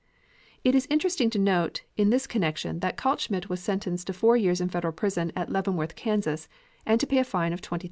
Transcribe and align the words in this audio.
It 0.63 0.73
is 0.73 0.87
interesting 0.89 1.29
to 1.29 1.37
note 1.37 1.83
in 1.95 2.09
this 2.09 2.25
connection 2.25 2.79
that 2.79 2.97
Kaltschmidt 2.97 3.49
was 3.49 3.59
sentenced 3.59 4.07
to 4.07 4.13
four 4.13 4.35
years 4.35 4.59
in 4.59 4.65
the 4.65 4.73
federal 4.73 4.93
prison 4.93 5.31
at 5.35 5.51
Leavenworth, 5.51 5.95
Kansas, 5.95 6.49
and 6.87 6.99
to 6.99 7.05
pay 7.05 7.19
a 7.19 7.23
fine 7.23 7.53
of 7.53 7.61
$20,000. 7.61 7.79